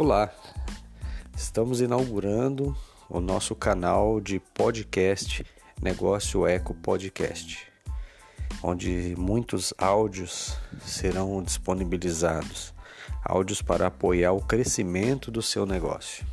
Olá, 0.00 0.32
estamos 1.36 1.82
inaugurando 1.82 2.74
o 3.06 3.20
nosso 3.20 3.54
canal 3.54 4.18
de 4.18 4.40
podcast 4.40 5.44
Negócio 5.78 6.46
Eco 6.46 6.72
Podcast, 6.72 7.70
onde 8.62 9.14
muitos 9.18 9.74
áudios 9.76 10.56
serão 10.86 11.42
disponibilizados 11.42 12.72
áudios 13.22 13.60
para 13.60 13.88
apoiar 13.88 14.32
o 14.32 14.40
crescimento 14.40 15.30
do 15.30 15.42
seu 15.42 15.66
negócio. 15.66 16.24